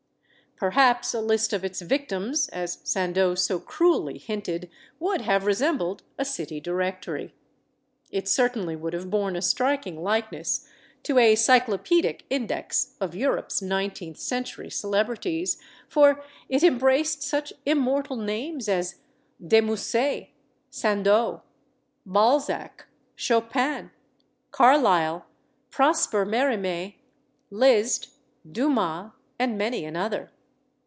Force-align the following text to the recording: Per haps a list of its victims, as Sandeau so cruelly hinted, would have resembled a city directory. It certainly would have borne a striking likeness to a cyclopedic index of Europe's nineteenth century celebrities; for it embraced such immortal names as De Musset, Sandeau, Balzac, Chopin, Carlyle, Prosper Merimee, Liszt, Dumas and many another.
Per 0.57 0.69
haps 0.77 1.15
a 1.15 1.21
list 1.21 1.53
of 1.53 1.65
its 1.65 1.81
victims, 1.81 2.47
as 2.49 2.81
Sandeau 2.83 3.33
so 3.33 3.59
cruelly 3.59 4.19
hinted, 4.19 4.69
would 4.99 5.21
have 5.21 5.47
resembled 5.47 6.03
a 6.19 6.23
city 6.25 6.59
directory. 6.59 7.33
It 8.11 8.27
certainly 8.27 8.75
would 8.75 8.93
have 8.93 9.09
borne 9.09 9.35
a 9.35 9.41
striking 9.41 10.03
likeness 10.03 10.67
to 11.01 11.17
a 11.17 11.33
cyclopedic 11.33 12.25
index 12.29 12.93
of 13.01 13.15
Europe's 13.15 13.63
nineteenth 13.63 14.19
century 14.19 14.69
celebrities; 14.69 15.57
for 15.89 16.23
it 16.47 16.61
embraced 16.61 17.23
such 17.23 17.53
immortal 17.65 18.17
names 18.17 18.69
as 18.69 18.97
De 19.43 19.61
Musset, 19.61 20.29
Sandeau, 20.69 21.41
Balzac, 22.05 22.85
Chopin, 23.15 23.89
Carlyle, 24.51 25.25
Prosper 25.71 26.23
Merimee, 26.23 26.97
Liszt, 27.49 28.09
Dumas 28.47 29.11
and 29.39 29.57
many 29.57 29.85
another. 29.85 30.29